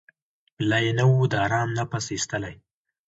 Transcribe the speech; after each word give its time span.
لا 0.69 0.77
یې 0.85 0.91
نه 0.99 1.03
وو 1.09 1.21
د 1.31 1.33
آرام 1.45 1.69
نفس 1.79 2.05
ایستلی 2.13 2.55